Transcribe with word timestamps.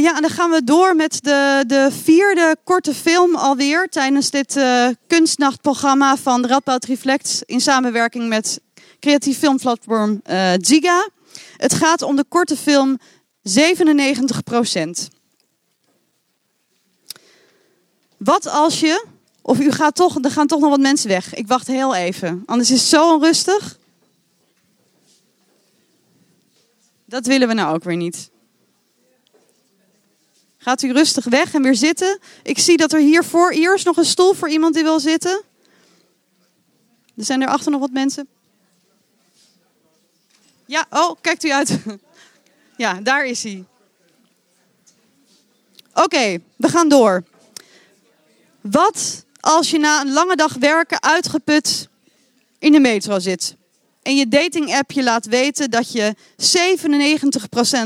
ja, 0.00 0.16
en 0.16 0.20
dan 0.20 0.30
gaan 0.30 0.50
we 0.50 0.64
door 0.64 0.96
met 0.96 1.18
de, 1.22 1.64
de 1.66 1.88
vierde 2.02 2.56
korte 2.64 2.94
film 2.94 3.34
alweer 3.36 3.88
tijdens 3.88 4.30
dit 4.30 4.56
uh, 4.56 4.88
kunstnachtprogramma 5.06 6.16
van 6.16 6.46
Radboud 6.46 6.84
Reflect 6.84 7.42
in 7.44 7.60
samenwerking 7.60 8.28
met 8.28 8.60
creatief 9.00 9.38
filmplatform 9.38 10.20
uh, 10.30 10.52
Ziga. 10.60 11.08
Het 11.56 11.74
gaat 11.74 12.02
om 12.02 12.16
de 12.16 12.24
korte 12.28 12.56
film 12.56 12.98
97% 13.48 15.14
Wat 18.16 18.46
als 18.48 18.80
je, 18.80 19.06
of 19.42 19.60
u 19.60 19.70
gaat 19.70 19.94
toch, 19.94 20.24
er 20.24 20.30
gaan 20.30 20.46
toch 20.46 20.60
nog 20.60 20.70
wat 20.70 20.80
mensen 20.80 21.08
weg. 21.08 21.34
Ik 21.34 21.46
wacht 21.46 21.66
heel 21.66 21.94
even, 21.94 22.42
anders 22.46 22.70
is 22.70 22.80
het 22.80 22.88
zo 22.88 23.14
onrustig. 23.14 23.78
Dat 27.04 27.26
willen 27.26 27.48
we 27.48 27.54
nou 27.54 27.74
ook 27.74 27.84
weer 27.84 27.96
niet. 27.96 28.30
Gaat 30.66 30.82
u 30.82 30.92
rustig 30.92 31.24
weg 31.24 31.54
en 31.54 31.62
weer 31.62 31.74
zitten. 31.74 32.18
Ik 32.42 32.58
zie 32.58 32.76
dat 32.76 32.92
er 32.92 33.00
hier 33.00 33.24
voor 33.24 33.50
eerst 33.50 33.84
nog 33.84 33.96
een 33.96 34.04
stoel 34.04 34.34
voor 34.34 34.48
iemand 34.48 34.74
die 34.74 34.82
wil 34.82 35.00
zitten. 35.00 35.42
Er 37.16 37.24
zijn 37.24 37.42
er 37.42 37.48
achter 37.48 37.70
nog 37.70 37.80
wat 37.80 37.90
mensen. 37.90 38.28
Ja, 40.64 40.86
oh, 40.90 41.16
kijkt 41.20 41.44
u 41.44 41.52
uit. 41.52 41.78
Ja, 42.76 43.00
daar 43.00 43.24
is 43.24 43.42
hij. 43.42 43.64
Oké, 45.94 46.38
we 46.56 46.68
gaan 46.68 46.88
door. 46.88 47.24
Wat 48.60 49.24
als 49.40 49.70
je 49.70 49.78
na 49.78 50.00
een 50.00 50.12
lange 50.12 50.36
dag 50.36 50.54
werken 50.54 51.02
uitgeput 51.02 51.88
in 52.58 52.72
de 52.72 52.80
metro 52.80 53.18
zit? 53.18 53.56
En 54.06 54.16
je 54.16 54.28
dating 54.28 54.74
app 54.74 54.90
je 54.90 55.02
laat 55.02 55.26
weten 55.26 55.70
dat 55.70 55.92
je 55.92 56.14
97% 56.14 56.16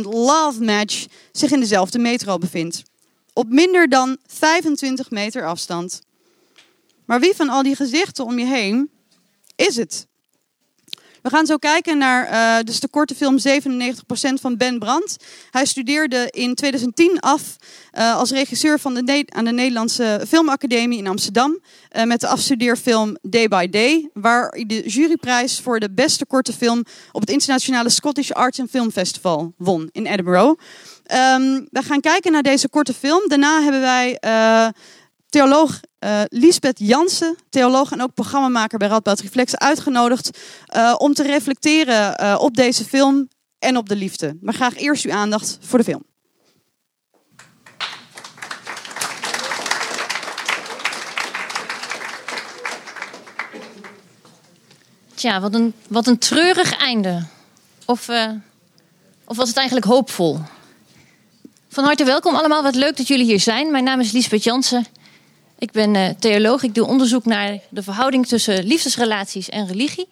love 0.03 0.65
match 0.65 1.07
zich 1.33 1.51
in 1.51 1.61
dezelfde 1.61 1.99
metro 1.99 2.39
bevindt. 2.39 2.83
Op 3.33 3.49
minder 3.49 3.89
dan 3.89 4.17
25 4.27 5.11
meter 5.11 5.47
afstand. 5.47 6.03
Maar 7.05 7.21
wie 7.21 7.35
van 7.35 7.49
al 7.49 7.63
die 7.63 7.77
gezichten 7.77 8.25
om 8.25 8.39
je 8.39 8.45
heen 8.45 8.91
is 9.57 9.77
het? 9.77 10.07
We 11.23 11.31
gaan 11.31 11.47
zo 11.47 11.57
kijken 11.57 11.99
naar 11.99 12.33
uh, 12.33 12.65
dus 12.65 12.81
de 12.81 12.89
korte 12.89 13.15
film 13.15 13.39
97% 13.39 13.43
van 14.41 14.57
Ben 14.57 14.79
Brandt. 14.79 15.17
Hij 15.51 15.65
studeerde 15.65 16.29
in 16.31 16.55
2010 16.55 17.21
af 17.21 17.57
uh, 17.99 18.17
als 18.17 18.31
regisseur 18.31 18.79
van 18.79 18.95
de 18.95 19.25
aan 19.29 19.45
de 19.45 19.53
Nederlandse 19.53 20.25
Filmacademie 20.29 20.99
in 20.99 21.07
Amsterdam. 21.07 21.59
Uh, 21.97 22.05
met 22.05 22.21
de 22.21 22.27
afstudeerfilm 22.27 23.17
Day 23.23 23.49
by 23.49 23.69
Day. 23.69 24.11
Waar 24.13 24.49
hij 24.49 24.67
de 24.67 24.89
juryprijs 24.89 25.61
voor 25.61 25.81
de 25.81 25.91
beste 25.91 26.27
korte 26.27 26.53
film 26.53 26.85
op 27.13 27.21
het 27.21 27.31
internationale 27.31 27.89
Scottish 27.89 28.31
Arts 28.31 28.61
and 28.61 28.71
Film 28.71 28.91
Festival 28.91 29.53
won 29.57 29.89
in 29.93 30.07
Edinburgh. 30.07 30.61
Um, 31.13 31.67
we 31.71 31.83
gaan 31.83 32.01
kijken 32.01 32.33
naar 32.33 32.43
deze 32.43 32.69
korte 32.69 32.95
film. 32.95 33.29
Daarna 33.29 33.63
hebben 33.63 33.81
wij 33.81 34.19
theoloog 35.31 35.81
uh, 36.05 36.21
Lisbeth 36.29 36.79
Jansen, 36.79 37.37
theoloog 37.51 37.93
en 37.93 38.03
ook 38.03 38.15
programmamaker 38.15 38.79
bij 38.79 38.89
Radboud 38.89 39.21
Reflex, 39.21 39.57
uitgenodigd 39.57 40.39
uh, 40.77 40.95
om 40.99 41.15
te 41.15 41.23
reflecteren 41.23 42.23
uh, 42.23 42.37
op 42.39 42.57
deze 42.57 42.85
film 42.85 43.29
en 43.59 43.77
op 43.77 43.89
de 43.89 43.97
liefde. 43.97 44.37
Maar 44.41 44.55
graag 44.55 44.77
eerst 44.77 45.05
uw 45.05 45.13
aandacht 45.13 45.59
voor 45.61 45.79
de 45.79 45.85
film. 45.85 46.03
Tja, 55.15 55.41
wat 55.41 55.55
een, 55.55 55.75
wat 55.89 56.07
een 56.07 56.19
treurig 56.19 56.77
einde. 56.77 57.27
Of, 57.87 58.09
of 59.25 59.37
was 59.37 59.49
het 59.49 59.57
eigenlijk 59.57 59.87
hoopvol? 59.87 60.39
Van 61.69 61.85
harte 61.85 62.05
welkom 62.05 62.35
allemaal. 62.35 62.63
Wat 62.63 62.75
leuk 62.75 62.97
dat 62.97 63.09
jullie 63.09 63.25
hier 63.25 63.41
zijn. 63.41 63.71
Mijn 63.71 63.85
naam 63.85 64.01
is 64.01 64.13
Lisbeth 64.13 64.45
Jansen. 64.45 64.87
Ik 65.61 65.73
ben 65.73 65.95
uh, 65.95 66.09
theoloog. 66.09 66.63
Ik 66.63 66.75
doe 66.75 66.87
onderzoek 66.87 67.25
naar 67.25 67.59
de 67.69 67.83
verhouding 67.83 68.27
tussen 68.27 68.65
liefdesrelaties 68.65 69.49
en 69.49 69.67
religie. 69.67 70.09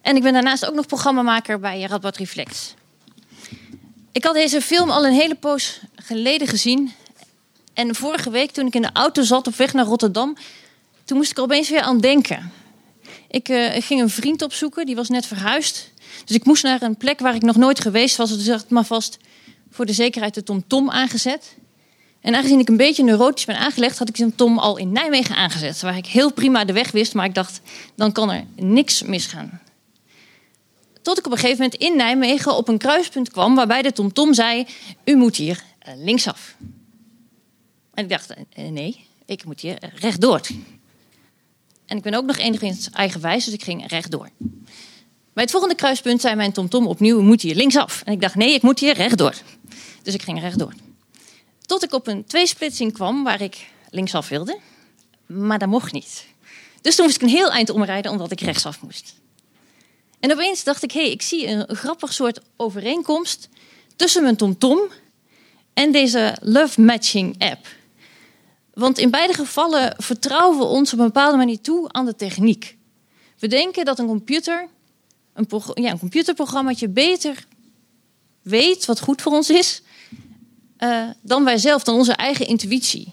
En 0.00 0.16
ik 0.16 0.22
ben 0.22 0.32
daarnaast 0.32 0.66
ook 0.66 0.74
nog 0.74 0.86
programmamaker 0.86 1.60
bij 1.60 1.82
Radboud 1.82 2.16
Reflex. 2.16 2.74
Ik 4.12 4.24
had 4.24 4.34
deze 4.34 4.60
film 4.60 4.90
al 4.90 5.06
een 5.06 5.12
hele 5.12 5.34
poos 5.34 5.80
geleden 5.94 6.48
gezien. 6.48 6.92
En 7.74 7.94
vorige 7.94 8.30
week, 8.30 8.50
toen 8.50 8.66
ik 8.66 8.74
in 8.74 8.82
de 8.82 8.90
auto 8.92 9.22
zat 9.22 9.46
op 9.46 9.54
weg 9.54 9.72
naar 9.72 9.84
Rotterdam, 9.84 10.36
toen 11.04 11.16
moest 11.16 11.30
ik 11.30 11.36
er 11.36 11.42
opeens 11.42 11.70
weer 11.70 11.80
aan 11.80 12.00
denken. 12.00 12.52
Ik, 13.28 13.48
ik 13.48 13.84
ging 13.84 14.00
een 14.00 14.10
vriend 14.10 14.42
opzoeken, 14.42 14.86
die 14.86 14.96
was 14.96 15.08
net 15.08 15.26
verhuisd. 15.26 15.92
Dus 16.24 16.36
ik 16.36 16.44
moest 16.44 16.62
naar 16.62 16.82
een 16.82 16.96
plek 16.96 17.18
waar 17.18 17.34
ik 17.34 17.42
nog 17.42 17.56
nooit 17.56 17.80
geweest 17.80 18.16
was. 18.16 18.36
Dus 18.36 18.46
ik 18.46 18.52
had 18.52 18.70
maar 18.70 18.84
vast 18.84 19.18
voor 19.70 19.86
de 19.86 19.92
zekerheid 19.92 20.34
de 20.34 20.42
TomTom 20.42 20.68
-tom 20.68 20.90
aangezet. 20.90 21.56
En 22.20 22.34
aangezien 22.34 22.58
ik 22.58 22.68
een 22.68 22.76
beetje 22.76 23.04
neurotisch 23.04 23.44
ben 23.44 23.58
aangelegd, 23.58 23.98
had 23.98 24.08
ik 24.08 24.18
een 24.18 24.34
Tom 24.34 24.58
al 24.58 24.76
in 24.76 24.92
Nijmegen 24.92 25.36
aangezet. 25.36 25.80
Waar 25.80 25.96
ik 25.96 26.06
heel 26.06 26.32
prima 26.32 26.64
de 26.64 26.72
weg 26.72 26.90
wist, 26.90 27.14
maar 27.14 27.24
ik 27.24 27.34
dacht, 27.34 27.60
dan 27.94 28.12
kan 28.12 28.30
er 28.30 28.44
niks 28.56 29.02
misgaan. 29.02 29.60
Tot 31.02 31.18
ik 31.18 31.26
op 31.26 31.32
een 31.32 31.38
gegeven 31.38 31.62
moment 31.62 31.80
in 31.80 31.96
Nijmegen 31.96 32.56
op 32.56 32.68
een 32.68 32.78
kruispunt 32.78 33.30
kwam 33.30 33.54
waarbij 33.54 33.82
de 33.82 33.92
TomTom 33.92 34.12
-tom 34.12 34.34
zei: 34.34 34.66
U 35.04 35.16
moet 35.16 35.36
hier 35.36 35.62
eh, 35.78 35.92
linksaf. 35.96 36.56
En 37.94 38.04
ik 38.04 38.10
dacht: 38.10 38.30
eh, 38.30 38.68
Nee, 38.68 39.06
ik 39.26 39.44
moet 39.44 39.60
hier 39.60 39.78
rechtdoor. 39.94 40.40
En 41.86 41.96
ik 41.96 42.02
ben 42.02 42.14
ook 42.14 42.24
nog 42.24 42.36
enigszins 42.36 42.90
eigenwijs, 42.90 43.44
dus 43.44 43.54
ik 43.54 43.62
ging 43.62 43.86
rechtdoor. 43.86 44.28
Bij 45.32 45.42
het 45.42 45.50
volgende 45.50 45.74
kruispunt 45.74 46.20
zei 46.20 46.34
mijn 46.34 46.52
TomTom 46.52 46.80
-tom 46.80 46.90
opnieuw: 46.90 47.18
U 47.18 47.22
moet 47.22 47.42
hier 47.42 47.54
linksaf. 47.54 48.02
En 48.04 48.12
ik 48.12 48.20
dacht: 48.20 48.34
Nee, 48.34 48.54
ik 48.54 48.62
moet 48.62 48.78
hier 48.78 48.94
rechtdoor. 48.94 49.34
Dus 50.02 50.14
ik 50.14 50.22
ging 50.22 50.40
rechtdoor. 50.40 50.72
Tot 51.68 51.82
ik 51.82 51.92
op 51.92 52.06
een 52.06 52.24
tweesplitsing 52.24 52.92
kwam 52.92 53.24
waar 53.24 53.40
ik 53.40 53.70
linksaf 53.90 54.28
wilde, 54.28 54.58
maar 55.26 55.58
dat 55.58 55.68
mocht 55.68 55.92
niet. 55.92 56.26
Dus 56.80 56.94
toen 56.94 57.04
moest 57.04 57.16
ik 57.16 57.22
een 57.22 57.28
heel 57.28 57.50
eind 57.50 57.70
omrijden 57.70 58.10
omdat 58.10 58.30
ik 58.30 58.40
rechtsaf 58.40 58.82
moest. 58.82 59.14
En 60.20 60.32
opeens 60.32 60.64
dacht 60.64 60.82
ik, 60.82 60.92
hé, 60.92 61.00
hey, 61.00 61.10
ik 61.10 61.22
zie 61.22 61.46
een 61.46 61.76
grappig 61.76 62.12
soort 62.12 62.40
overeenkomst 62.56 63.48
tussen 63.96 64.22
mijn 64.22 64.36
TomTom 64.36 64.80
en 65.74 65.92
deze 65.92 66.36
Love 66.40 66.80
Matching 66.80 67.34
app. 67.38 67.66
Want 68.74 68.98
in 68.98 69.10
beide 69.10 69.34
gevallen 69.34 69.94
vertrouwen 69.98 70.58
we 70.58 70.64
ons 70.64 70.92
op 70.92 70.98
een 70.98 71.04
bepaalde 71.04 71.36
manier 71.36 71.60
toe 71.60 71.92
aan 71.92 72.04
de 72.04 72.16
techniek. 72.16 72.76
We 73.38 73.46
denken 73.46 73.84
dat 73.84 73.98
een 73.98 74.06
computer, 74.06 74.68
een, 75.32 75.46
ja, 75.74 75.90
een 75.90 75.98
computerprogrammaatje 75.98 76.88
beter 76.88 77.46
weet 78.42 78.84
wat 78.84 79.00
goed 79.00 79.22
voor 79.22 79.32
ons 79.32 79.50
is 79.50 79.82
uh, 80.78 81.08
dan 81.22 81.44
wij 81.44 81.58
zelf, 81.58 81.82
dan 81.82 81.94
onze 81.94 82.12
eigen 82.12 82.46
intuïtie. 82.46 83.12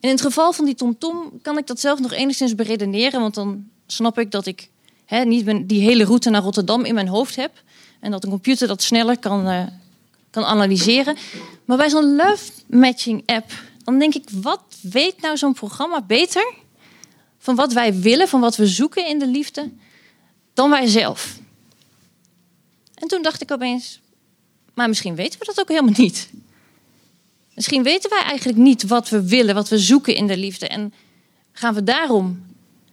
In 0.00 0.08
het 0.08 0.20
geval 0.20 0.52
van 0.52 0.64
die 0.64 0.74
TomTom 0.74 1.38
kan 1.42 1.58
ik 1.58 1.66
dat 1.66 1.80
zelf 1.80 1.98
nog 1.98 2.12
enigszins 2.12 2.54
beredeneren, 2.54 3.20
want 3.20 3.34
dan 3.34 3.68
snap 3.86 4.18
ik 4.18 4.30
dat 4.30 4.46
ik 4.46 4.68
hè, 5.04 5.24
niet 5.24 5.68
die 5.68 5.80
hele 5.80 6.04
route 6.04 6.30
naar 6.30 6.42
Rotterdam 6.42 6.84
in 6.84 6.94
mijn 6.94 7.08
hoofd 7.08 7.36
heb 7.36 7.62
en 8.00 8.10
dat 8.10 8.24
een 8.24 8.30
computer 8.30 8.68
dat 8.68 8.82
sneller 8.82 9.18
kan, 9.18 9.48
uh, 9.48 9.66
kan 10.30 10.44
analyseren. 10.44 11.16
Maar 11.64 11.76
bij 11.76 11.90
zo'n 11.90 12.16
love 12.16 12.52
matching 12.66 13.22
app, 13.26 13.52
dan 13.84 13.98
denk 13.98 14.14
ik, 14.14 14.28
wat 14.30 14.62
weet 14.80 15.20
nou 15.20 15.36
zo'n 15.36 15.52
programma 15.52 16.02
beter 16.02 16.54
van 17.38 17.54
wat 17.54 17.72
wij 17.72 18.00
willen, 18.00 18.28
van 18.28 18.40
wat 18.40 18.56
we 18.56 18.66
zoeken 18.66 19.06
in 19.06 19.18
de 19.18 19.26
liefde, 19.26 19.70
dan 20.54 20.70
wij 20.70 20.86
zelf? 20.86 21.38
En 22.94 23.08
toen 23.08 23.22
dacht 23.22 23.42
ik 23.42 23.52
opeens, 23.52 24.00
maar 24.74 24.88
misschien 24.88 25.14
weten 25.14 25.38
we 25.38 25.44
dat 25.44 25.60
ook 25.60 25.68
helemaal 25.68 25.94
niet. 25.96 26.30
Misschien 27.62 27.82
weten 27.82 28.10
wij 28.10 28.22
eigenlijk 28.22 28.58
niet 28.58 28.82
wat 28.82 29.08
we 29.08 29.28
willen, 29.28 29.54
wat 29.54 29.68
we 29.68 29.78
zoeken 29.78 30.14
in 30.14 30.26
de 30.26 30.36
liefde. 30.36 30.68
En 30.68 30.94
gaan 31.52 31.74
we 31.74 31.84
daarom, 31.84 32.46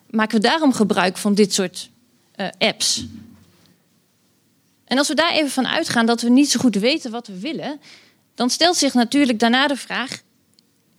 maken 0.09 0.41
we 0.41 0.47
daarom 0.47 0.73
gebruik 0.73 1.17
van 1.17 1.33
dit 1.33 1.53
soort 1.53 1.89
uh, 2.35 2.47
apps. 2.57 3.05
En 4.85 4.97
als 4.97 5.07
we 5.07 5.15
daar 5.15 5.31
even 5.31 5.49
van 5.49 5.67
uitgaan 5.67 6.05
dat 6.05 6.21
we 6.21 6.29
niet 6.29 6.49
zo 6.49 6.59
goed 6.59 6.75
weten 6.75 7.11
wat 7.11 7.27
we 7.27 7.39
willen, 7.39 7.79
dan 8.35 8.49
stelt 8.49 8.75
zich 8.75 8.93
natuurlijk 8.93 9.39
daarna 9.39 9.67
de 9.67 9.75
vraag: 9.75 10.21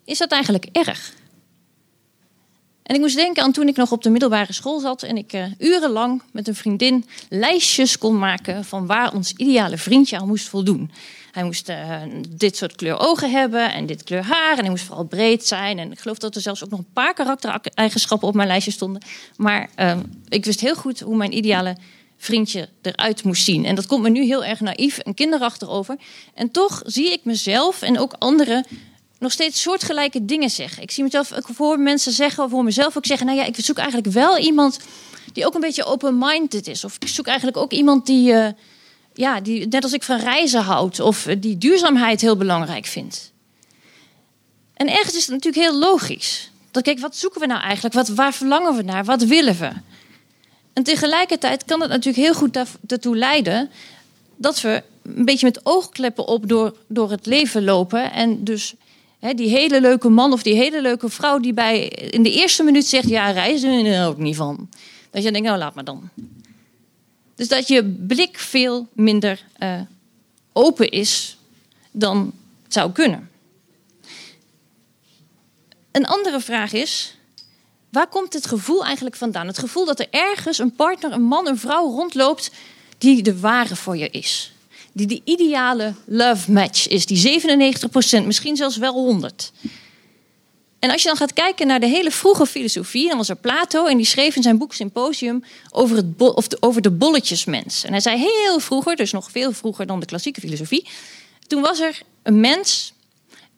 is 0.05 0.19
dat 0.19 0.31
eigenlijk 0.31 0.67
erg? 0.73 1.12
En 2.91 2.97
ik 2.97 3.03
moest 3.03 3.17
denken 3.17 3.43
aan 3.43 3.53
toen 3.53 3.69
ik 3.69 3.77
nog 3.77 3.93
op 3.93 4.03
de 4.03 4.11
middelbare 4.11 4.53
school 4.53 4.81
zat 4.81 5.03
en 5.03 5.17
ik 5.17 5.33
uh, 5.33 5.45
urenlang 5.59 6.23
met 6.33 6.49
een 6.49 6.55
vriendin 6.55 7.05
lijstjes 7.29 7.99
kon 7.99 8.19
maken 8.19 8.65
van 8.65 8.87
waar 8.87 9.15
ons 9.15 9.33
ideale 9.37 9.79
vriendje 9.79 10.19
aan 10.19 10.27
moest 10.27 10.49
voldoen. 10.49 10.91
Hij 11.33 11.45
moest 11.45 11.69
uh, 11.69 12.03
dit 12.29 12.57
soort 12.57 12.75
kleur 12.77 12.99
ogen 12.99 13.31
hebben 13.31 13.73
en 13.73 13.87
dit 13.87 14.05
kleur 14.05 14.23
haar. 14.23 14.53
En 14.53 14.61
hij 14.61 14.71
moest 14.71 14.85
vooral 14.85 15.05
breed 15.05 15.47
zijn. 15.47 15.79
En 15.79 15.93
ik 15.93 15.99
geloof 16.01 16.19
dat 16.19 16.35
er 16.35 16.41
zelfs 16.41 16.65
ook 16.65 16.71
nog 16.71 16.79
een 16.79 16.93
paar 16.93 17.15
karaktereigenschappen 17.15 18.29
op 18.29 18.35
mijn 18.35 18.49
lijstje 18.49 18.71
stonden. 18.71 19.03
Maar 19.37 19.71
uh, 19.77 19.99
ik 20.29 20.45
wist 20.45 20.61
heel 20.61 20.75
goed 20.75 21.01
hoe 21.01 21.17
mijn 21.17 21.37
ideale 21.37 21.77
vriendje 22.17 22.69
eruit 22.83 23.25
moest 23.25 23.45
zien. 23.45 23.65
En 23.65 23.75
dat 23.75 23.87
komt 23.87 24.03
me 24.03 24.11
nu 24.11 24.25
heel 24.25 24.45
erg 24.45 24.61
naïef 24.61 24.99
en 24.99 25.15
kinderachtig 25.15 25.69
over. 25.69 25.97
En 26.35 26.51
toch 26.51 26.83
zie 26.85 27.13
ik 27.13 27.25
mezelf 27.25 27.83
en 27.83 27.99
ook 27.99 28.15
anderen 28.19 28.67
nog 29.21 29.33
steeds 29.33 29.63
soortgelijke 29.63 30.25
dingen 30.25 30.51
zeggen. 30.51 30.83
Ik 30.83 30.91
zie 30.91 31.05
mezelf, 31.05 31.33
ik 31.33 31.45
hoor 31.57 31.79
mensen 31.79 32.13
zeggen, 32.13 32.45
of 32.45 32.51
voor 32.51 32.65
mezelf 32.65 32.97
ook 32.97 33.07
zeggen... 33.07 33.27
nou 33.27 33.39
ja, 33.39 33.45
ik 33.45 33.57
zoek 33.59 33.79
eigenlijk 33.79 34.13
wel 34.13 34.39
iemand 34.39 34.79
die 35.33 35.47
ook 35.47 35.55
een 35.55 35.61
beetje 35.61 35.85
open-minded 35.85 36.67
is. 36.67 36.85
Of 36.85 36.97
ik 36.99 37.09
zoek 37.09 37.27
eigenlijk 37.27 37.57
ook 37.57 37.73
iemand 37.73 38.07
die... 38.07 38.33
Uh, 38.33 38.49
ja, 39.15 39.41
die, 39.41 39.67
net 39.67 39.83
als 39.83 39.93
ik 39.93 40.03
van 40.03 40.19
reizen 40.19 40.63
houd 40.63 41.01
of 41.01 41.27
die 41.39 41.59
duurzaamheid 41.59 42.21
heel 42.21 42.37
belangrijk 42.37 42.87
vindt. 42.87 43.33
En 44.75 44.89
ergens 44.89 45.17
is 45.17 45.27
het 45.27 45.31
natuurlijk 45.31 45.65
heel 45.65 45.79
logisch. 45.79 46.51
Dat 46.71 46.83
kijk, 46.83 46.99
wat 46.99 47.17
zoeken 47.17 47.41
we 47.41 47.47
nou 47.47 47.61
eigenlijk? 47.61 47.95
Wat, 47.95 48.09
waar 48.09 48.33
verlangen 48.33 48.77
we 48.77 48.83
naar? 48.83 49.05
Wat 49.05 49.23
willen 49.23 49.59
we? 49.59 49.71
En 50.73 50.83
tegelijkertijd 50.83 51.65
kan 51.65 51.81
het 51.81 51.91
natuurlijk 51.91 52.25
heel 52.25 52.35
goed 52.35 52.59
daartoe 52.81 53.17
leiden 53.17 53.71
dat 54.37 54.61
we 54.61 54.83
een 55.03 55.25
beetje 55.25 55.47
met 55.47 55.67
oogkleppen 55.67 56.27
op 56.27 56.49
door, 56.49 56.77
door 56.87 57.11
het 57.11 57.27
leven 57.27 57.65
lopen. 57.65 58.13
En 58.13 58.45
dus 58.45 58.75
die 59.21 59.49
hele 59.49 59.81
leuke 59.81 60.09
man 60.09 60.33
of 60.33 60.43
die 60.43 60.55
hele 60.55 60.81
leuke 60.81 61.09
vrouw 61.09 61.39
die 61.39 61.53
bij 61.53 61.89
in 61.89 62.23
de 62.23 62.33
eerste 62.33 62.63
minuut 62.63 62.87
zegt: 62.87 63.09
Ja, 63.09 63.31
reizen 63.31 63.85
er 63.85 64.07
ook 64.07 64.19
niet 64.19 64.37
van. 64.37 64.69
Dat 65.11 65.23
je 65.23 65.33
denkt: 65.33 65.47
Nou, 65.47 65.59
laat 65.59 65.75
maar 65.75 65.85
dan. 65.85 66.09
Dus 67.35 67.49
dat 67.49 67.69
je 67.69 67.85
blik 67.85 68.39
veel 68.39 68.89
minder 68.93 69.45
uh, 69.59 69.81
open 70.53 70.91
is 70.91 71.39
dan 71.91 72.33
het 72.63 72.73
zou 72.73 72.93
kunnen. 72.93 73.31
Een 75.91 76.07
andere 76.07 76.41
vraag 76.41 76.73
is: 76.73 77.17
waar 77.91 78.07
komt 78.07 78.33
het 78.33 78.47
gevoel 78.47 78.85
eigenlijk 78.85 79.17
vandaan? 79.17 79.47
Het 79.47 79.59
gevoel 79.59 79.85
dat 79.85 80.01
er 80.01 80.09
ergens 80.11 80.59
een 80.59 80.75
partner, 80.75 81.13
een 81.13 81.23
man, 81.23 81.47
een 81.47 81.59
vrouw 81.59 81.91
rondloopt 81.91 82.51
die 82.99 83.23
de 83.23 83.41
ware 83.41 83.77
voor 83.77 83.97
je 83.97 84.11
is. 84.11 84.53
Die 84.93 85.07
de 85.07 85.21
ideale 85.25 85.95
love 86.07 86.53
match 86.53 86.89
is, 86.89 87.07
die 87.07 87.41
97%, 88.23 88.27
misschien 88.27 88.57
zelfs 88.57 88.77
wel 88.77 88.93
100. 88.93 89.53
En 90.79 90.91
als 90.91 91.03
je 91.03 91.09
dan 91.09 91.17
gaat 91.17 91.33
kijken 91.33 91.67
naar 91.67 91.81
de 91.81 91.87
hele 91.87 92.11
vroege 92.11 92.47
filosofie, 92.47 93.09
dan 93.09 93.17
was 93.17 93.29
er 93.29 93.37
Plato 93.37 93.87
en 93.87 93.97
die 93.97 94.07
schreef 94.07 94.37
in 94.37 94.43
zijn 94.43 94.59
boek 94.59 94.75
Symposium 94.75 95.45
over, 95.71 95.97
het 95.97 96.07
of 96.19 96.49
de, 96.49 96.57
over 96.61 96.83
de 96.83 96.91
bolletjesmens. 96.91 97.85
En 97.85 97.91
hij 97.91 98.01
zei 98.01 98.19
heel 98.19 98.61
vroeger, 98.61 98.97
dus 98.97 99.13
nog 99.13 99.31
veel 99.31 99.53
vroeger 99.53 99.87
dan 99.87 100.01
de 100.01 100.07
klassieke 100.07 100.41
filosofie, 100.41 100.89
toen 101.47 101.63
was 101.63 101.81
er 101.81 102.03
een 102.23 102.41
mens 102.41 102.93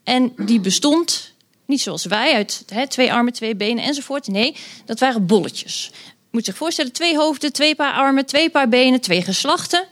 en 0.04 0.32
die 0.36 0.60
bestond 0.60 1.32
niet 1.66 1.80
zoals 1.80 2.04
wij 2.04 2.34
uit 2.34 2.64
twee 2.88 3.12
armen, 3.12 3.32
twee 3.32 3.56
benen 3.56 3.84
enzovoort. 3.84 4.26
Nee, 4.26 4.56
dat 4.84 4.98
waren 4.98 5.26
bolletjes 5.26 5.90
moet 6.32 6.44
zich 6.44 6.56
voorstellen, 6.56 6.92
twee 6.92 7.16
hoofden, 7.16 7.52
twee 7.52 7.74
paar 7.74 7.94
armen, 7.94 8.26
twee 8.26 8.50
paar 8.50 8.68
benen, 8.68 9.00
twee 9.00 9.22
geslachten. 9.22 9.84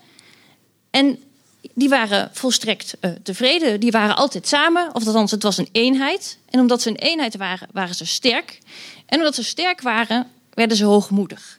En 0.90 1.18
die 1.74 1.88
waren 1.88 2.30
volstrekt 2.32 2.96
uh, 3.00 3.10
tevreden. 3.22 3.80
Die 3.80 3.90
waren 3.90 4.16
altijd 4.16 4.46
samen, 4.46 4.94
of 4.94 5.06
althans, 5.06 5.30
het 5.30 5.42
was 5.42 5.58
een 5.58 5.68
eenheid. 5.72 6.38
En 6.50 6.60
omdat 6.60 6.82
ze 6.82 6.88
een 6.88 6.96
eenheid 6.96 7.36
waren, 7.36 7.68
waren 7.72 7.94
ze 7.94 8.06
sterk. 8.06 8.58
En 9.06 9.18
omdat 9.18 9.34
ze 9.34 9.44
sterk 9.44 9.80
waren, 9.80 10.26
werden 10.54 10.76
ze 10.76 10.84
hoogmoedig. 10.84 11.58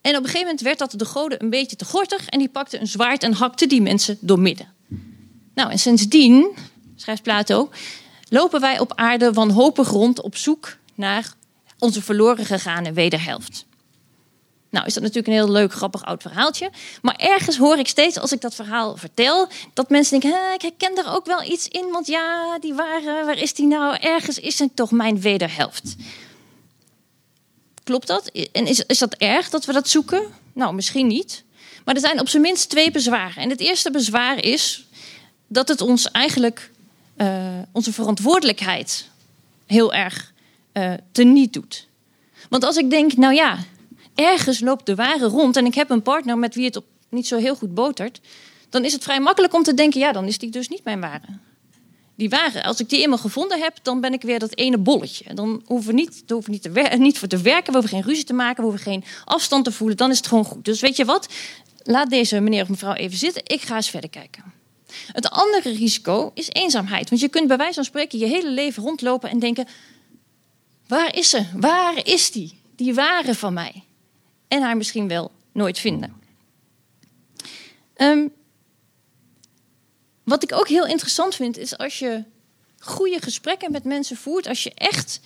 En 0.00 0.10
op 0.10 0.16
een 0.16 0.24
gegeven 0.24 0.46
moment 0.46 0.60
werd 0.60 0.78
dat 0.78 0.94
de 0.96 1.04
goden 1.04 1.42
een 1.42 1.50
beetje 1.50 1.76
te 1.76 1.84
gortig. 1.84 2.28
En 2.28 2.38
die 2.38 2.48
pakte 2.48 2.80
een 2.80 2.86
zwaard 2.86 3.22
en 3.22 3.32
hakte 3.32 3.66
die 3.66 3.82
mensen 3.82 4.18
doormidden. 4.20 4.72
Nou, 5.54 5.70
en 5.70 5.78
sindsdien, 5.78 6.56
schrijft 6.96 7.22
Plato, 7.22 7.70
lopen 8.28 8.60
wij 8.60 8.78
op 8.78 8.92
aarde 8.94 9.32
wanhopig 9.32 9.88
rond 9.88 10.20
op 10.20 10.36
zoek 10.36 10.76
naar 10.94 11.32
onze 11.78 12.02
verloren 12.02 12.44
gegane 12.44 12.92
wederhelft. 12.92 13.66
Nou, 14.70 14.86
is 14.86 14.94
dat 14.94 15.02
natuurlijk 15.02 15.28
een 15.28 15.40
heel 15.44 15.50
leuk, 15.50 15.72
grappig 15.72 16.04
oud 16.04 16.22
verhaaltje. 16.22 16.70
Maar 17.02 17.16
ergens 17.16 17.56
hoor 17.56 17.78
ik 17.78 17.88
steeds 17.88 18.18
als 18.18 18.32
ik 18.32 18.40
dat 18.40 18.54
verhaal 18.54 18.96
vertel, 18.96 19.48
dat 19.74 19.90
mensen 19.90 20.20
denken: 20.20 20.52
ik 20.54 20.62
herken 20.62 20.96
er 20.96 21.12
ook 21.12 21.26
wel 21.26 21.42
iets 21.42 21.68
in, 21.68 21.90
want 21.90 22.06
ja, 22.06 22.58
die 22.58 22.74
waren, 22.74 23.26
waar 23.26 23.38
is 23.38 23.54
die 23.54 23.66
nou? 23.66 23.96
Ergens 23.96 24.38
is 24.38 24.58
het 24.58 24.76
toch 24.76 24.90
mijn 24.90 25.20
wederhelft. 25.20 25.96
Klopt 27.84 28.06
dat? 28.06 28.28
En 28.52 28.66
is, 28.66 28.84
is 28.86 28.98
dat 28.98 29.14
erg 29.14 29.50
dat 29.50 29.64
we 29.64 29.72
dat 29.72 29.88
zoeken? 29.88 30.22
Nou, 30.52 30.74
misschien 30.74 31.06
niet. 31.06 31.44
Maar 31.84 31.94
er 31.94 32.00
zijn 32.00 32.20
op 32.20 32.28
zijn 32.28 32.42
minst 32.42 32.68
twee 32.68 32.90
bezwaren. 32.90 33.42
En 33.42 33.50
het 33.50 33.60
eerste 33.60 33.90
bezwaar 33.90 34.44
is 34.44 34.86
dat 35.46 35.68
het 35.68 35.80
ons 35.80 36.10
eigenlijk 36.10 36.70
uh, 37.16 37.58
onze 37.72 37.92
verantwoordelijkheid 37.92 39.08
heel 39.66 39.94
erg 39.94 40.32
uh, 40.72 40.92
teniet 41.12 41.52
doet. 41.52 41.86
Want 42.48 42.64
als 42.64 42.76
ik 42.76 42.90
denk, 42.90 43.16
nou 43.16 43.34
ja, 43.34 43.58
ergens 44.18 44.60
loopt 44.60 44.86
de 44.86 44.94
ware 44.94 45.26
rond 45.26 45.56
en 45.56 45.66
ik 45.66 45.74
heb 45.74 45.90
een 45.90 46.02
partner 46.02 46.38
met 46.38 46.54
wie 46.54 46.64
het 46.64 46.76
op 46.76 46.84
niet 47.08 47.26
zo 47.26 47.36
heel 47.36 47.56
goed 47.56 47.74
botert, 47.74 48.20
dan 48.68 48.84
is 48.84 48.92
het 48.92 49.02
vrij 49.02 49.20
makkelijk 49.20 49.54
om 49.54 49.62
te 49.62 49.74
denken, 49.74 50.00
ja, 50.00 50.12
dan 50.12 50.24
is 50.24 50.38
die 50.38 50.50
dus 50.50 50.68
niet 50.68 50.84
mijn 50.84 51.00
ware. 51.00 51.26
Die 52.14 52.28
ware, 52.28 52.64
als 52.64 52.80
ik 52.80 52.88
die 52.88 53.02
eenmaal 53.02 53.18
gevonden 53.18 53.60
heb, 53.60 53.76
dan 53.82 54.00
ben 54.00 54.12
ik 54.12 54.22
weer 54.22 54.38
dat 54.38 54.56
ene 54.56 54.78
bolletje. 54.78 55.34
Dan 55.34 55.62
hoeven 55.64 55.88
we 55.88 55.94
niet, 55.94 56.22
hoeven 56.26 56.52
niet, 56.52 56.62
te 56.62 56.96
niet 56.98 57.18
voor 57.18 57.28
te 57.28 57.40
werken, 57.40 57.72
we 57.72 57.78
hoeven 57.78 57.96
geen 57.96 58.06
ruzie 58.08 58.24
te 58.24 58.32
maken, 58.32 58.62
we 58.64 58.68
hoeven 58.68 58.92
geen 58.92 59.04
afstand 59.24 59.64
te 59.64 59.72
voelen, 59.72 59.96
dan 59.96 60.10
is 60.10 60.16
het 60.16 60.26
gewoon 60.26 60.44
goed. 60.44 60.64
Dus 60.64 60.80
weet 60.80 60.96
je 60.96 61.04
wat? 61.04 61.28
Laat 61.82 62.10
deze 62.10 62.40
meneer 62.40 62.62
of 62.62 62.68
mevrouw 62.68 62.94
even 62.94 63.18
zitten, 63.18 63.42
ik 63.44 63.60
ga 63.60 63.76
eens 63.76 63.90
verder 63.90 64.10
kijken. 64.10 64.44
Het 65.12 65.30
andere 65.30 65.70
risico 65.70 66.30
is 66.34 66.48
eenzaamheid. 66.48 67.08
Want 67.08 67.20
je 67.20 67.28
kunt 67.28 67.48
bij 67.48 67.56
wijze 67.56 67.74
van 67.74 67.84
spreken 67.84 68.18
je 68.18 68.26
hele 68.26 68.50
leven 68.50 68.82
rondlopen 68.82 69.30
en 69.30 69.38
denken: 69.38 69.66
Waar 70.86 71.14
is 71.14 71.30
ze? 71.30 71.44
Waar 71.56 72.06
is 72.06 72.30
die? 72.30 72.60
Die 72.76 72.94
ware 72.94 73.34
van 73.34 73.52
mij. 73.52 73.84
En 74.48 74.62
haar 74.62 74.76
misschien 74.76 75.08
wel 75.08 75.30
nooit 75.52 75.78
vinden. 75.78 76.16
Um, 77.96 78.32
wat 80.24 80.42
ik 80.42 80.52
ook 80.52 80.68
heel 80.68 80.86
interessant 80.86 81.34
vind, 81.34 81.56
is 81.56 81.78
als 81.78 81.98
je 81.98 82.24
goede 82.78 83.22
gesprekken 83.22 83.72
met 83.72 83.84
mensen 83.84 84.16
voert, 84.16 84.46
als 84.46 84.62
je 84.62 84.72
echt 84.74 85.20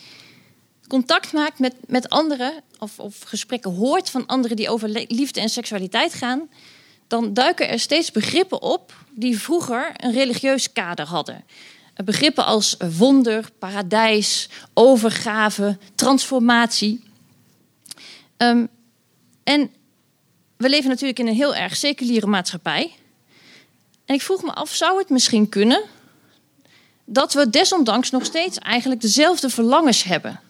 contact 0.89 1.33
maakt 1.33 1.59
met, 1.59 1.75
met 1.87 2.09
anderen, 2.09 2.63
of, 2.79 2.99
of 2.99 3.21
gesprekken 3.21 3.75
hoort 3.75 4.11
van 4.11 4.27
anderen 4.27 4.57
die 4.57 4.71
over 4.71 4.89
liefde 5.09 5.41
en 5.41 5.49
seksualiteit 5.49 6.15
gaan, 6.15 6.51
dan 7.07 7.35
duiken 7.35 7.69
er 7.69 7.81
steeds 7.81 8.11
begrippen 8.11 8.63
op 8.63 8.95
die 9.11 9.39
vroeger 9.39 9.93
een 9.97 10.13
religieus 10.13 10.73
kader 10.73 11.07
hadden. 11.07 11.45
Begrippen 12.05 12.45
als 12.45 12.77
wonder, 12.99 13.51
paradijs, 13.59 14.49
overgave, 14.75 15.79
transformatie. 15.95 17.05
Um, 18.37 18.69
en 19.45 19.71
we 20.57 20.69
leven 20.69 20.91
natuurlijk 20.91 21.19
in 21.19 21.27
een 21.27 21.35
heel 21.35 21.55
erg 21.55 21.77
seculiere 21.77 22.27
maatschappij. 22.27 22.93
En 24.05 24.15
ik 24.15 24.23
vroeg 24.23 24.43
me 24.43 24.53
af, 24.53 24.75
zou 24.75 24.99
het 24.99 25.09
misschien 25.09 25.49
kunnen 25.49 25.83
dat 27.05 27.33
we 27.33 27.51
desondanks 27.51 28.11
nog 28.11 28.25
steeds 28.25 28.59
eigenlijk 28.59 29.01
dezelfde 29.01 29.51
verlangens 29.51 30.03
hebben? 30.03 30.41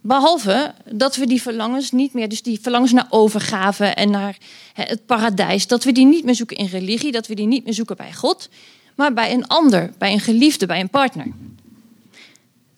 Behalve 0.00 0.74
dat 0.90 1.16
we 1.16 1.26
die 1.26 1.42
verlangens 1.42 1.90
niet 1.90 2.12
meer, 2.12 2.28
dus 2.28 2.42
die 2.42 2.60
verlangens 2.62 2.92
naar 2.92 3.06
overgave 3.10 3.84
en 3.84 4.10
naar 4.10 4.36
het 4.72 5.06
paradijs, 5.06 5.66
dat 5.66 5.84
we 5.84 5.92
die 5.92 6.06
niet 6.06 6.24
meer 6.24 6.34
zoeken 6.34 6.56
in 6.56 6.66
religie, 6.66 7.12
dat 7.12 7.26
we 7.26 7.34
die 7.34 7.46
niet 7.46 7.64
meer 7.64 7.74
zoeken 7.74 7.96
bij 7.96 8.12
God, 8.12 8.48
maar 8.94 9.12
bij 9.12 9.32
een 9.32 9.46
ander, 9.46 9.92
bij 9.98 10.12
een 10.12 10.20
geliefde, 10.20 10.66
bij 10.66 10.80
een 10.80 10.90
partner. 10.90 11.26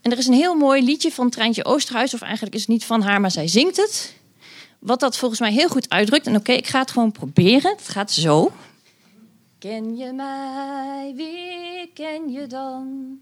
En 0.01 0.11
er 0.13 0.19
is 0.19 0.27
een 0.27 0.33
heel 0.33 0.55
mooi 0.55 0.83
liedje 0.83 1.13
van 1.13 1.31
Treintje 1.31 1.65
Oosterhuis, 1.65 2.15
of 2.15 2.23
eigenlijk 2.23 2.55
is 2.55 2.61
het 2.61 2.71
niet 2.71 2.85
van 2.85 3.03
haar, 3.03 3.21
maar 3.21 3.31
zij 3.31 3.49
zingt 3.49 3.77
het. 3.77 4.15
Wat 4.79 5.01
dat 5.01 5.17
volgens 5.17 5.41
mij 5.41 5.53
heel 5.53 5.69
goed 5.69 5.89
uitdrukt. 5.89 6.27
En 6.27 6.37
oké, 6.37 6.53
ik 6.53 6.67
ga 6.67 6.79
het 6.79 6.91
gewoon 6.91 7.13
proberen. 7.13 7.71
Het 7.71 7.89
gaat 7.89 8.11
zo. 8.11 8.53
Ken 9.59 9.97
je 9.97 10.13
mij, 10.13 11.13
wie 11.17 11.91
ken 11.95 12.31
je 12.31 12.47
dan? 12.47 13.19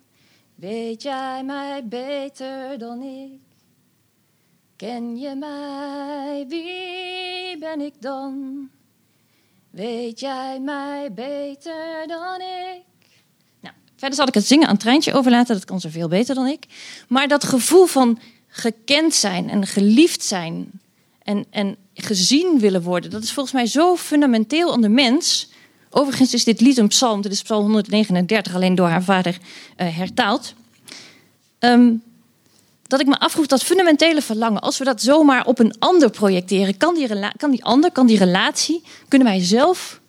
Weet 0.54 1.02
jij 1.02 1.42
mij 1.44 1.84
beter 1.84 2.78
dan 2.78 3.02
ik? 3.02 3.40
Ken 4.76 5.16
je 5.16 5.34
mij, 5.34 6.44
wie 6.48 7.58
ben 7.58 7.80
ik 7.80 7.94
dan? 7.98 8.68
Weet 9.70 10.20
jij 10.20 10.60
mij 10.60 11.12
beter 11.12 12.06
dan 12.06 12.40
ik? 12.40 12.82
Nou, 13.60 13.74
verder 13.96 14.16
zal 14.16 14.28
ik 14.28 14.34
het 14.34 14.46
zingen 14.46 14.66
aan 14.66 14.72
het 14.72 14.82
treintje 14.82 15.14
overlaten. 15.14 15.54
Dat 15.54 15.64
kan 15.64 15.80
ze 15.80 15.90
veel 15.90 16.08
beter 16.08 16.34
dan 16.34 16.46
ik. 16.46 16.66
Maar 17.08 17.28
dat 17.28 17.44
gevoel 17.44 17.86
van 17.86 18.18
gekend 18.48 19.14
zijn 19.14 19.50
en 19.50 19.66
geliefd 19.66 20.22
zijn 20.22 20.80
en, 21.26 21.44
en 21.50 21.76
gezien 21.94 22.58
willen 22.60 22.82
worden, 22.82 23.10
dat 23.10 23.22
is 23.22 23.32
volgens 23.32 23.54
mij 23.54 23.66
zo 23.66 23.96
fundamenteel 23.96 24.72
aan 24.72 24.80
de 24.80 24.88
mens. 24.88 25.48
Overigens 25.90 26.34
is 26.34 26.44
dit 26.44 26.60
lied 26.60 26.78
een 26.78 26.88
psalm, 26.88 27.20
dit 27.20 27.32
is 27.32 27.42
psalm 27.42 27.62
139, 27.62 28.54
alleen 28.54 28.74
door 28.74 28.88
haar 28.88 29.02
vader 29.02 29.38
uh, 29.76 29.96
hertaald. 29.96 30.54
Um, 31.58 32.02
dat 32.82 33.00
ik 33.00 33.06
me 33.06 33.18
afvroeg 33.18 33.46
dat 33.46 33.62
fundamentele 33.62 34.22
verlangen, 34.22 34.60
als 34.60 34.78
we 34.78 34.84
dat 34.84 35.02
zomaar 35.02 35.46
op 35.46 35.58
een 35.58 35.78
ander 35.78 36.10
projecteren, 36.10 36.76
kan 36.76 36.94
die, 36.94 37.08
kan 37.36 37.50
die 37.50 37.64
ander, 37.64 37.92
kan 37.92 38.06
die 38.06 38.18
relatie, 38.18 38.82
kunnen 39.08 39.28
wij 39.28 39.44
zelf 39.44 40.00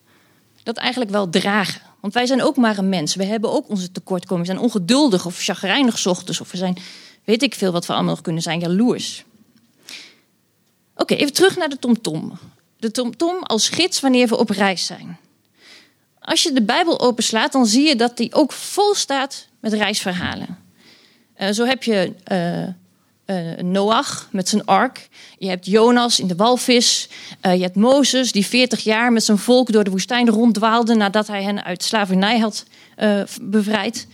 dat 0.63 0.77
eigenlijk 0.77 1.12
wel 1.12 1.29
dragen? 1.29 1.81
Want 2.00 2.13
wij 2.13 2.25
zijn 2.25 2.43
ook 2.43 2.55
maar 2.55 2.77
een 2.77 2.89
mens. 2.89 3.15
We 3.15 3.25
hebben 3.25 3.51
ook 3.51 3.69
onze 3.69 3.91
tekortkomingen. 3.91 4.47
We 4.47 4.51
zijn 4.53 4.65
ongeduldig 4.65 5.25
of 5.25 5.38
chagrijnig 5.38 6.05
ochtends. 6.05 6.41
Of 6.41 6.51
we 6.51 6.57
zijn, 6.57 6.77
weet 7.24 7.43
ik 7.43 7.55
veel 7.55 7.71
wat 7.71 7.86
we 7.86 7.93
allemaal 7.93 8.13
nog 8.13 8.21
kunnen 8.21 8.41
zijn, 8.41 8.59
jaloers. 8.59 9.25
Oké, 11.11 11.15
even 11.15 11.33
terug 11.33 11.57
naar 11.57 11.69
de 11.69 11.79
TomTom. 11.79 12.39
De 12.79 12.91
TomTom 12.91 13.43
als 13.43 13.69
gids 13.69 13.99
wanneer 13.99 14.27
we 14.27 14.37
op 14.37 14.49
reis 14.49 14.85
zijn. 14.85 15.17
Als 16.19 16.43
je 16.43 16.51
de 16.51 16.61
Bijbel 16.61 16.99
openslaat, 16.99 17.51
dan 17.51 17.65
zie 17.65 17.87
je 17.87 17.95
dat 17.95 18.17
die 18.17 18.33
ook 18.33 18.51
vol 18.51 18.95
staat 18.95 19.47
met 19.59 19.73
reisverhalen. 19.73 20.57
Uh, 21.37 21.49
zo 21.49 21.65
heb 21.65 21.83
je 21.83 22.13
uh, 23.27 23.57
Noach 23.61 24.27
met 24.31 24.49
zijn 24.49 24.65
ark. 24.65 25.09
Je 25.37 25.49
hebt 25.49 25.65
Jonas 25.65 26.19
in 26.19 26.27
de 26.27 26.35
walvis. 26.35 27.09
Je 27.41 27.47
hebt 27.49 27.75
Mozes 27.75 28.31
die 28.31 28.45
40 28.45 28.83
jaar 28.83 29.11
met 29.11 29.23
zijn 29.23 29.37
volk 29.37 29.71
door 29.71 29.83
de 29.83 29.91
woestijn 29.91 30.29
ronddwaalde 30.29 30.95
nadat 30.95 31.27
hij 31.27 31.43
hen 31.43 31.63
uit 31.63 31.83
slavernij 31.83 32.39
had 32.39 32.65
bevrijd. 33.41 34.07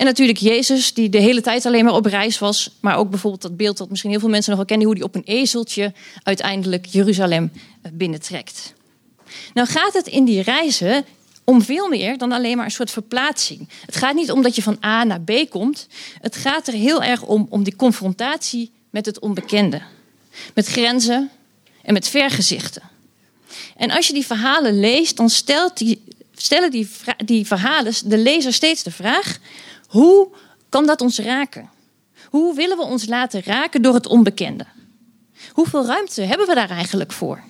En 0.00 0.06
natuurlijk 0.06 0.38
Jezus, 0.38 0.94
die 0.94 1.08
de 1.08 1.18
hele 1.18 1.40
tijd 1.40 1.66
alleen 1.66 1.84
maar 1.84 1.94
op 1.94 2.06
reis 2.06 2.38
was. 2.38 2.70
Maar 2.80 2.96
ook 2.96 3.10
bijvoorbeeld 3.10 3.42
dat 3.42 3.56
beeld 3.56 3.76
dat 3.76 3.90
misschien 3.90 4.10
heel 4.10 4.20
veel 4.20 4.28
mensen 4.28 4.50
nog 4.50 4.58
wel 4.58 4.68
kennen, 4.68 4.86
hoe 4.86 4.96
hij 4.96 5.06
op 5.06 5.14
een 5.14 5.24
ezeltje 5.24 5.92
uiteindelijk 6.22 6.86
Jeruzalem 6.86 7.52
binnentrekt. 7.92 8.74
Nou 9.54 9.68
gaat 9.68 9.92
het 9.92 10.06
in 10.06 10.24
die 10.24 10.42
reizen 10.42 11.04
om 11.44 11.62
veel 11.62 11.88
meer 11.88 12.18
dan 12.18 12.32
alleen 12.32 12.56
maar 12.56 12.64
een 12.64 12.70
soort 12.70 12.90
verplaatsing. 12.90 13.68
Het 13.86 13.96
gaat 13.96 14.14
niet 14.14 14.30
om 14.30 14.42
dat 14.42 14.54
je 14.54 14.62
van 14.62 14.78
A 14.84 15.04
naar 15.04 15.20
B 15.20 15.32
komt. 15.48 15.86
Het 16.20 16.36
gaat 16.36 16.66
er 16.66 16.74
heel 16.74 17.02
erg 17.02 17.22
om, 17.22 17.46
om 17.50 17.62
die 17.62 17.76
confrontatie 17.76 18.70
met 18.90 19.06
het 19.06 19.18
onbekende. 19.18 19.82
Met 20.54 20.66
grenzen 20.66 21.30
en 21.82 21.92
met 21.92 22.08
vergezichten. 22.08 22.82
En 23.76 23.90
als 23.90 24.06
je 24.06 24.12
die 24.12 24.26
verhalen 24.26 24.80
leest, 24.80 25.16
dan 25.16 25.30
stelt 25.30 25.76
die, 25.78 26.02
stellen 26.36 26.70
die, 26.70 26.88
die 27.24 27.46
verhalen 27.46 27.94
de 28.04 28.18
lezer 28.18 28.52
steeds 28.52 28.82
de 28.82 28.90
vraag: 28.90 29.38
hoe 29.90 30.28
kan 30.68 30.86
dat 30.86 31.00
ons 31.00 31.18
raken? 31.18 31.70
Hoe 32.28 32.54
willen 32.54 32.76
we 32.76 32.82
ons 32.82 33.06
laten 33.06 33.42
raken 33.42 33.82
door 33.82 33.94
het 33.94 34.06
onbekende? 34.06 34.66
Hoeveel 35.52 35.86
ruimte 35.86 36.22
hebben 36.22 36.46
we 36.46 36.54
daar 36.54 36.70
eigenlijk 36.70 37.12
voor? 37.12 37.42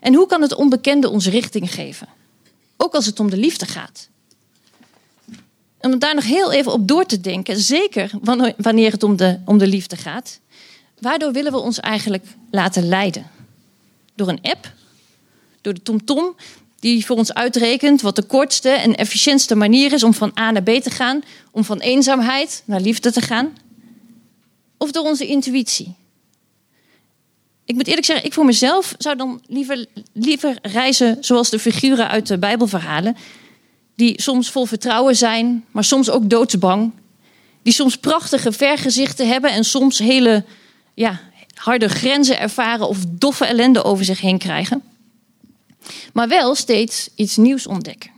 En 0.00 0.14
hoe 0.14 0.26
kan 0.26 0.42
het 0.42 0.54
onbekende 0.54 1.08
ons 1.08 1.26
richting 1.26 1.74
geven? 1.74 2.08
Ook 2.76 2.94
als 2.94 3.06
het 3.06 3.20
om 3.20 3.30
de 3.30 3.36
liefde 3.36 3.66
gaat. 3.66 4.08
Om 5.80 5.98
daar 5.98 6.14
nog 6.14 6.24
heel 6.24 6.52
even 6.52 6.72
op 6.72 6.88
door 6.88 7.06
te 7.06 7.20
denken, 7.20 7.60
zeker 7.60 8.10
wanneer 8.56 8.92
het 8.92 9.02
om 9.02 9.16
de, 9.16 9.38
om 9.44 9.58
de 9.58 9.66
liefde 9.66 9.96
gaat. 9.96 10.40
Waardoor 10.98 11.32
willen 11.32 11.52
we 11.52 11.58
ons 11.58 11.80
eigenlijk 11.80 12.24
laten 12.50 12.88
leiden? 12.88 13.30
Door 14.14 14.28
een 14.28 14.42
app? 14.42 14.72
Door 15.60 15.74
de 15.74 15.82
TomTom, 15.82 16.34
die 16.80 17.06
voor 17.06 17.16
ons 17.16 17.34
uitrekent 17.34 18.00
wat 18.00 18.16
de 18.16 18.22
kortste 18.22 18.68
en 18.68 18.94
efficiëntste 18.94 19.54
manier 19.54 19.92
is 19.92 20.02
om 20.02 20.14
van 20.14 20.32
A 20.38 20.50
naar 20.50 20.62
B 20.62 20.70
te 20.70 20.90
gaan, 20.90 21.22
om 21.50 21.64
van 21.64 21.78
eenzaamheid 21.78 22.62
naar 22.64 22.80
liefde 22.80 23.12
te 23.12 23.20
gaan? 23.20 23.52
Of 24.78 24.90
door 24.90 25.04
onze 25.04 25.26
intuïtie? 25.26 25.94
Ik 27.64 27.74
moet 27.74 27.86
eerlijk 27.86 28.06
zeggen, 28.06 28.26
ik 28.26 28.32
voor 28.32 28.44
mezelf 28.44 28.94
zou 28.98 29.16
dan 29.16 29.42
liever, 29.46 29.86
liever 30.12 30.58
reizen 30.62 31.16
zoals 31.20 31.50
de 31.50 31.58
figuren 31.58 32.08
uit 32.08 32.26
de 32.26 32.38
Bijbelverhalen. 32.38 33.16
Die 33.96 34.22
soms 34.22 34.50
vol 34.50 34.64
vertrouwen 34.64 35.16
zijn, 35.16 35.64
maar 35.70 35.84
soms 35.84 36.10
ook 36.10 36.30
doodsbang. 36.30 36.92
Die 37.62 37.72
soms 37.72 37.96
prachtige 37.96 38.52
vergezichten 38.52 39.28
hebben 39.28 39.50
en 39.50 39.64
soms 39.64 39.98
hele 39.98 40.44
ja, 40.94 41.20
harde 41.54 41.88
grenzen 41.88 42.38
ervaren 42.38 42.88
of 42.88 42.98
doffe 43.08 43.44
ellende 43.44 43.84
over 43.84 44.04
zich 44.04 44.20
heen 44.20 44.38
krijgen. 44.38 44.89
Maar 46.12 46.28
wel 46.28 46.54
steeds 46.54 47.08
iets 47.14 47.36
nieuws 47.36 47.66
ontdekken. 47.66 48.10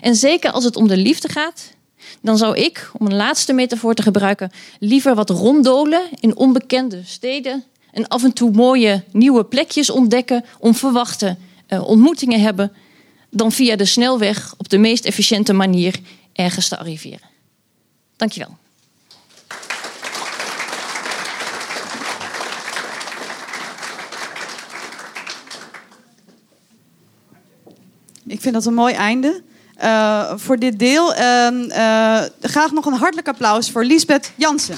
En 0.00 0.14
zeker 0.14 0.50
als 0.50 0.64
het 0.64 0.76
om 0.76 0.88
de 0.88 0.96
liefde 0.96 1.28
gaat, 1.28 1.74
dan 2.22 2.38
zou 2.38 2.56
ik, 2.56 2.90
om 2.98 3.06
een 3.06 3.16
laatste 3.16 3.52
metafoor 3.52 3.94
te 3.94 4.02
gebruiken, 4.02 4.50
liever 4.78 5.14
wat 5.14 5.30
ronddolen 5.30 6.02
in 6.20 6.36
onbekende 6.36 7.02
steden 7.04 7.64
en 7.92 8.08
af 8.08 8.24
en 8.24 8.32
toe 8.32 8.50
mooie 8.50 9.04
nieuwe 9.12 9.44
plekjes 9.44 9.90
ontdekken, 9.90 10.44
onverwachte 10.58 11.36
uh, 11.68 11.88
ontmoetingen 11.88 12.40
hebben, 12.40 12.72
dan 13.30 13.52
via 13.52 13.76
de 13.76 13.84
snelweg 13.84 14.54
op 14.56 14.68
de 14.68 14.78
meest 14.78 15.04
efficiënte 15.04 15.52
manier 15.52 15.98
ergens 16.32 16.68
te 16.68 16.78
arriveren. 16.78 17.28
Dankjewel. 18.16 18.56
Ik 28.26 28.40
vind 28.40 28.54
dat 28.54 28.66
een 28.66 28.74
mooi 28.74 28.94
einde. 28.94 29.42
Uh, 29.82 30.32
voor 30.36 30.56
dit 30.56 30.78
deel 30.78 31.14
uh, 31.14 31.48
uh, 31.68 32.22
graag 32.40 32.70
nog 32.72 32.86
een 32.86 32.92
hartelijk 32.92 33.28
applaus 33.28 33.70
voor 33.70 33.84
Lisbeth 33.84 34.32
Jansen. 34.36 34.76